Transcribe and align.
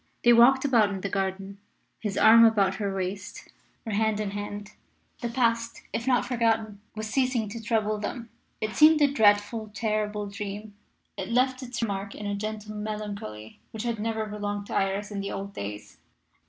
They 0.23 0.33
walked 0.33 0.65
about 0.65 0.89
in 0.89 1.01
the 1.01 1.09
garden, 1.09 1.59
his 1.99 2.17
arm 2.17 2.43
about 2.43 2.77
her 2.77 2.95
waist, 2.95 3.47
or 3.85 3.91
hand 3.93 4.19
in 4.19 4.31
hand. 4.31 4.71
The 5.21 5.29
past, 5.29 5.83
if 5.93 6.07
not 6.07 6.25
forgotten, 6.25 6.81
was 6.95 7.05
ceasing 7.07 7.47
to 7.49 7.61
trouble 7.61 7.99
them; 7.99 8.29
it 8.59 8.75
seemed 8.75 8.99
a 9.03 9.13
dreadful, 9.13 9.69
terrible 9.75 10.25
dream. 10.25 10.73
It 11.17 11.29
left 11.29 11.61
its 11.61 11.83
mark 11.83 12.15
in 12.15 12.25
a 12.25 12.33
gentle 12.33 12.73
melancholy 12.75 13.59
which 13.69 13.83
had 13.83 13.99
never 13.99 14.25
belonged 14.25 14.65
to 14.65 14.73
Iris 14.73 15.11
in 15.11 15.19
the 15.19 15.31
old 15.31 15.53
days. 15.53 15.99